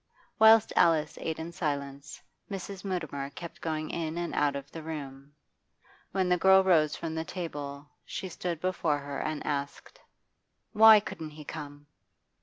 Whilst 0.39 0.73
Alice 0.75 1.15
ate 1.21 1.37
in 1.37 1.51
silence, 1.51 2.23
Mrs. 2.49 2.83
Mutimer 2.83 3.29
kept 3.29 3.61
going 3.61 3.91
in 3.91 4.17
and 4.17 4.33
out 4.33 4.55
of 4.55 4.71
the 4.71 4.81
room; 4.81 5.35
when 6.11 6.27
the 6.27 6.39
girl 6.39 6.63
rose 6.63 6.95
from 6.95 7.13
the 7.13 7.23
table, 7.23 7.87
she 8.03 8.27
stood 8.27 8.59
before 8.59 8.97
her 8.97 9.19
and 9.21 9.45
asked: 9.45 9.99
'Why 10.71 10.99
couldn't 11.01 11.29
he 11.29 11.43
come? 11.45 11.85